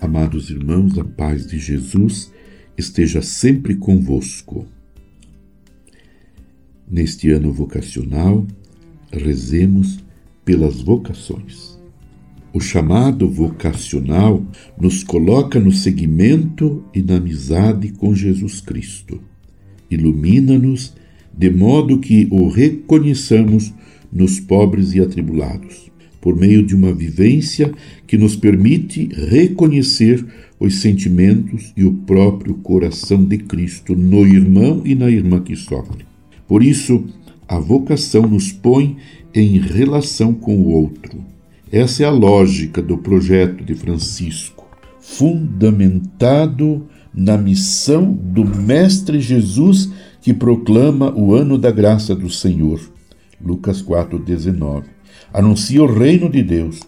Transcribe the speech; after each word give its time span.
Amados 0.00 0.48
irmãos, 0.48 0.98
a 0.98 1.04
paz 1.04 1.46
de 1.46 1.58
Jesus 1.58 2.32
esteja 2.74 3.20
sempre 3.20 3.74
convosco. 3.74 4.66
Neste 6.90 7.30
ano 7.30 7.52
vocacional, 7.52 8.46
rezemos 9.12 10.02
pelas 10.42 10.80
vocações. 10.80 11.78
O 12.50 12.60
chamado 12.60 13.28
vocacional 13.28 14.42
nos 14.80 15.04
coloca 15.04 15.60
no 15.60 15.70
seguimento 15.70 16.82
e 16.94 17.02
na 17.02 17.16
amizade 17.16 17.92
com 17.92 18.14
Jesus 18.14 18.62
Cristo. 18.62 19.20
Ilumina-nos 19.90 20.94
de 21.36 21.50
modo 21.50 21.98
que 21.98 22.26
o 22.30 22.48
reconheçamos 22.48 23.70
nos 24.10 24.40
pobres 24.40 24.94
e 24.94 25.00
atribulados 25.00 25.89
por 26.20 26.36
meio 26.36 26.62
de 26.62 26.74
uma 26.74 26.92
vivência 26.92 27.72
que 28.06 28.18
nos 28.18 28.36
permite 28.36 29.08
reconhecer 29.12 30.24
os 30.58 30.80
sentimentos 30.80 31.72
e 31.76 31.84
o 31.84 31.92
próprio 31.92 32.54
coração 32.54 33.24
de 33.24 33.38
Cristo 33.38 33.96
no 33.96 34.26
irmão 34.26 34.82
e 34.84 34.94
na 34.94 35.10
irmã 35.10 35.40
que 35.40 35.56
sofre. 35.56 36.04
Por 36.46 36.62
isso, 36.62 37.04
a 37.48 37.58
vocação 37.58 38.22
nos 38.26 38.52
põe 38.52 38.96
em 39.34 39.58
relação 39.58 40.34
com 40.34 40.56
o 40.56 40.68
outro. 40.68 41.24
Essa 41.72 42.02
é 42.02 42.06
a 42.06 42.10
lógica 42.10 42.82
do 42.82 42.98
projeto 42.98 43.64
de 43.64 43.74
Francisco, 43.74 44.68
fundamentado 45.00 46.86
na 47.14 47.38
missão 47.38 48.12
do 48.12 48.44
Mestre 48.44 49.20
Jesus 49.20 49.90
que 50.20 50.34
proclama 50.34 51.12
o 51.16 51.34
ano 51.34 51.56
da 51.56 51.70
graça 51.70 52.14
do 52.14 52.28
Senhor. 52.28 52.80
Lucas 53.42 53.82
4:19 53.82 54.84
anuncia 55.32 55.82
o 55.82 55.86
reino 55.86 56.28
de 56.28 56.42
Deus. 56.42 56.80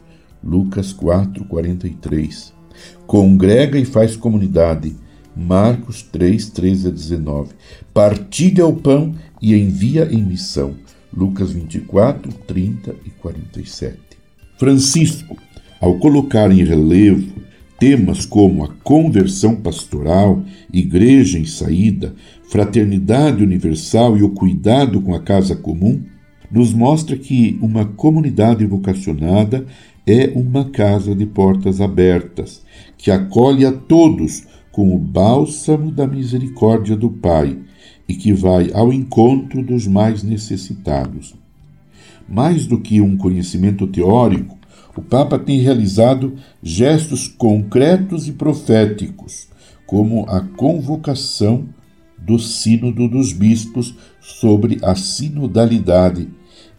Lucas 0.42 0.92
4, 0.92 1.44
43. 1.44 2.52
Congrega 3.06 3.78
e 3.78 3.84
faz 3.84 4.16
comunidade. 4.16 4.96
Marcos 5.36 6.02
3, 6.02 6.50
13 6.50 6.88
a 6.88 6.90
19. 6.90 7.54
Partilha 7.94 8.66
o 8.66 8.74
pão 8.74 9.14
e 9.40 9.54
envia 9.54 10.08
em 10.10 10.22
missão. 10.22 10.74
Lucas 11.14 11.52
24, 11.52 12.32
30 12.46 12.94
e 13.04 13.10
47. 13.10 13.98
Francisco, 14.58 15.36
ao 15.80 15.98
colocar 15.98 16.50
em 16.50 16.64
relevo 16.64 17.32
temas 17.78 18.24
como 18.24 18.64
a 18.64 18.68
conversão 18.84 19.56
pastoral, 19.56 20.42
igreja 20.72 21.38
em 21.38 21.44
saída, 21.44 22.14
fraternidade 22.48 23.42
universal 23.42 24.16
e 24.16 24.22
o 24.22 24.30
cuidado 24.30 25.00
com 25.00 25.14
a 25.14 25.20
casa 25.20 25.56
comum, 25.56 26.00
nos 26.52 26.74
mostra 26.74 27.16
que 27.16 27.58
uma 27.62 27.86
comunidade 27.86 28.66
vocacionada 28.66 29.64
é 30.06 30.30
uma 30.34 30.66
casa 30.66 31.14
de 31.14 31.24
portas 31.24 31.80
abertas, 31.80 32.62
que 32.98 33.10
acolhe 33.10 33.64
a 33.64 33.72
todos 33.72 34.44
com 34.70 34.94
o 34.94 34.98
bálsamo 34.98 35.90
da 35.90 36.06
misericórdia 36.06 36.94
do 36.94 37.08
Pai 37.08 37.58
e 38.06 38.14
que 38.14 38.34
vai 38.34 38.70
ao 38.74 38.92
encontro 38.92 39.62
dos 39.62 39.86
mais 39.86 40.22
necessitados. 40.22 41.34
Mais 42.28 42.66
do 42.66 42.78
que 42.78 43.00
um 43.00 43.16
conhecimento 43.16 43.86
teórico, 43.86 44.58
o 44.94 45.00
Papa 45.00 45.38
tem 45.38 45.58
realizado 45.60 46.34
gestos 46.62 47.26
concretos 47.26 48.28
e 48.28 48.32
proféticos, 48.32 49.48
como 49.86 50.26
a 50.28 50.40
convocação 50.40 51.64
do 52.18 52.38
Sínodo 52.38 53.08
dos 53.08 53.32
Bispos 53.32 53.94
sobre 54.20 54.78
a 54.82 54.94
sinodalidade 54.94 56.28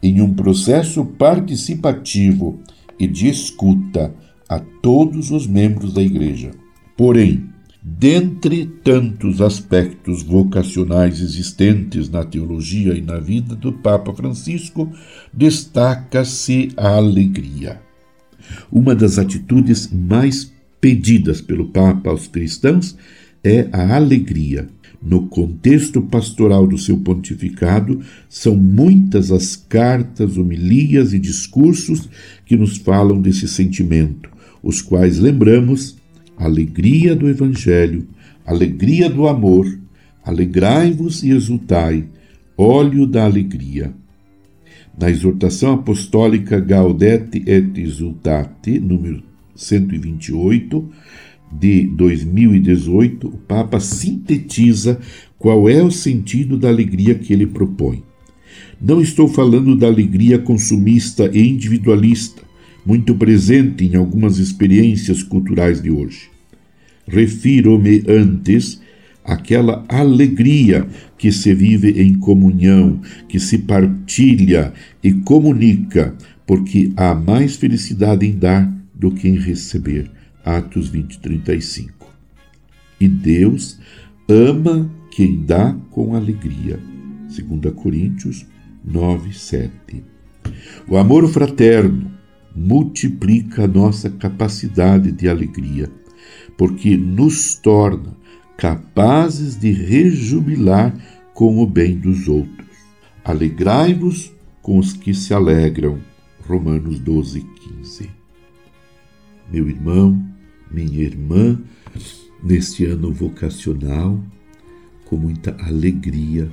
em 0.03 0.19
um 0.19 0.33
processo 0.33 1.05
participativo 1.05 2.59
e 2.99 3.07
de 3.07 3.29
escuta 3.29 4.13
a 4.49 4.59
todos 4.59 5.31
os 5.31 5.47
membros 5.47 5.93
da 5.93 6.01
Igreja. 6.01 6.51
Porém, 6.97 7.45
dentre 7.81 8.65
tantos 8.65 9.39
aspectos 9.41 10.21
vocacionais 10.21 11.21
existentes 11.21 12.09
na 12.09 12.25
teologia 12.25 12.93
e 12.93 13.01
na 13.01 13.17
vida 13.17 13.55
do 13.55 13.71
Papa 13.71 14.13
Francisco, 14.13 14.91
destaca-se 15.33 16.69
a 16.75 16.97
alegria. 16.97 17.81
Uma 18.69 18.93
das 18.93 19.17
atitudes 19.17 19.89
mais 19.89 20.51
pedidas 20.81 21.39
pelo 21.39 21.69
Papa 21.69 22.09
aos 22.09 22.27
cristãos 22.27 22.97
é 23.41 23.69
a 23.71 23.95
alegria 23.95 24.67
no 25.05 25.27
contexto 25.27 26.01
pastoral 26.01 26.65
do 26.65 26.77
seu 26.77 26.97
pontificado, 26.97 27.99
são 28.29 28.55
muitas 28.55 29.31
as 29.31 29.55
cartas, 29.55 30.37
homilias 30.37 31.13
e 31.13 31.19
discursos 31.19 32.09
que 32.45 32.55
nos 32.55 32.77
falam 32.77 33.21
desse 33.21 33.47
sentimento, 33.47 34.29
os 34.61 34.81
quais 34.81 35.19
lembramos 35.19 35.97
alegria 36.37 37.15
do 37.15 37.27
Evangelho, 37.27 38.07
alegria 38.45 39.09
do 39.09 39.27
amor, 39.27 39.67
alegrai-vos 40.23 41.21
e 41.21 41.31
exultai, 41.31 42.05
óleo 42.57 43.05
da 43.05 43.25
alegria. 43.25 43.93
Na 44.97 45.09
exortação 45.09 45.73
apostólica 45.73 46.59
Gaudete 46.59 47.43
et 47.45 47.77
Exultate, 47.77 48.79
número 48.79 49.23
128, 49.55 50.89
de 51.59 51.85
2018, 51.87 53.27
o 53.27 53.37
Papa 53.37 53.79
sintetiza 53.79 54.99
qual 55.37 55.69
é 55.69 55.83
o 55.83 55.91
sentido 55.91 56.57
da 56.57 56.69
alegria 56.69 57.15
que 57.15 57.33
ele 57.33 57.47
propõe. 57.47 58.03
Não 58.81 59.01
estou 59.01 59.27
falando 59.27 59.75
da 59.75 59.87
alegria 59.87 60.39
consumista 60.39 61.29
e 61.33 61.47
individualista, 61.47 62.41
muito 62.85 63.15
presente 63.15 63.85
em 63.85 63.95
algumas 63.95 64.39
experiências 64.39 65.23
culturais 65.23 65.81
de 65.81 65.89
hoje. 65.89 66.29
Refiro-me 67.07 68.03
antes 68.07 68.81
àquela 69.23 69.85
alegria 69.87 70.85
que 71.17 71.31
se 71.31 71.53
vive 71.53 72.01
em 72.01 72.13
comunhão, 72.15 72.99
que 73.27 73.39
se 73.39 73.59
partilha 73.59 74.73
e 75.01 75.13
comunica, 75.13 76.13
porque 76.45 76.91
há 76.97 77.15
mais 77.15 77.55
felicidade 77.55 78.25
em 78.25 78.37
dar 78.37 78.69
do 78.93 79.11
que 79.11 79.27
em 79.29 79.37
receber 79.37 80.11
Atos 80.43 80.89
20, 80.89 81.19
35. 81.19 82.07
E 82.99 83.07
Deus 83.07 83.79
ama 84.27 84.89
quem 85.11 85.43
dá 85.43 85.75
com 85.91 86.15
alegria. 86.15 86.79
2 87.27 87.73
Coríntios 87.75 88.45
9, 88.83 89.33
7. 89.33 90.03
O 90.87 90.97
amor 90.97 91.27
fraterno 91.29 92.11
multiplica 92.55 93.63
a 93.63 93.67
nossa 93.67 94.09
capacidade 94.09 95.11
de 95.11 95.27
alegria, 95.27 95.89
porque 96.57 96.95
nos 96.97 97.55
torna 97.55 98.15
capazes 98.57 99.59
de 99.59 99.71
rejubilar 99.71 100.93
com 101.33 101.59
o 101.59 101.67
bem 101.67 101.97
dos 101.97 102.27
outros. 102.27 102.67
Alegrai-vos 103.23 104.31
com 104.61 104.77
os 104.77 104.93
que 104.93 105.13
se 105.13 105.33
alegram. 105.33 105.99
Romanos 106.47 106.99
12, 106.99 107.41
15. 107.41 108.09
Meu 109.51 109.69
irmão, 109.69 110.32
minha 110.71 111.01
irmã, 111.01 111.61
neste 112.43 112.85
ano 112.85 113.11
vocacional, 113.11 114.23
com 115.05 115.17
muita 115.17 115.55
alegria, 115.63 116.51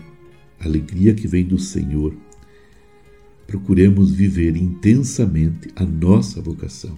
alegria 0.58 1.14
que 1.14 1.26
vem 1.26 1.44
do 1.44 1.58
Senhor. 1.58 2.14
Procuremos 3.46 4.12
viver 4.12 4.56
intensamente 4.56 5.68
a 5.74 5.84
nossa 5.84 6.40
vocação 6.40 6.96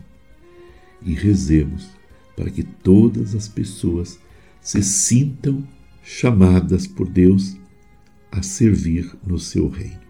e 1.05 1.15
rezemos 1.15 1.89
para 2.37 2.51
que 2.51 2.63
todas 2.63 3.35
as 3.35 3.49
pessoas 3.49 4.19
se 4.61 4.83
sintam 4.83 5.67
chamadas 6.03 6.87
por 6.87 7.09
Deus 7.09 7.57
a 8.31 8.43
servir 8.43 9.11
no 9.27 9.39
seu 9.39 9.69
reino, 9.69 10.01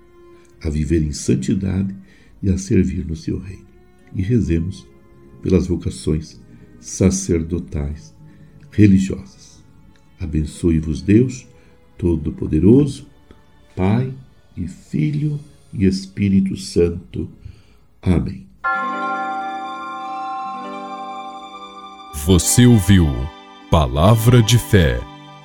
a 0.60 0.70
viver 0.70 1.02
em 1.02 1.12
santidade 1.12 1.94
e 2.42 2.50
a 2.50 2.58
servir 2.58 3.04
no 3.06 3.16
seu 3.16 3.38
reino. 3.38 3.66
E 4.14 4.22
rezemos 4.22 4.86
pelas 5.42 5.66
vocações 5.66 6.40
sacerdotais, 6.82 8.14
religiosas. 8.70 9.62
Abençoe-vos 10.20 11.00
Deus 11.00 11.46
Todo-Poderoso, 11.96 13.06
Pai 13.74 14.12
e 14.56 14.66
Filho 14.66 15.38
e 15.72 15.86
Espírito 15.86 16.56
Santo. 16.56 17.30
Amém. 18.02 18.46
Você 22.26 22.66
ouviu 22.66 23.06
Palavra 23.70 24.42
de 24.42 24.58
Fé 24.58 25.00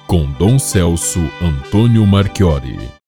com 0.06 0.31
Dom 0.34 0.60
Celso 0.60 1.19
Antônio 1.42 2.06
Marchiori. 2.06 2.89